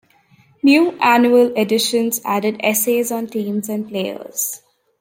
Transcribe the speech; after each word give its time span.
New 0.63 0.93
annual 0.99 1.55
editions 1.55 2.21
added 2.25 2.59
essays 2.63 3.11
on 3.11 3.27
teams 3.27 3.69
and 3.69 3.87
players. 3.87 4.63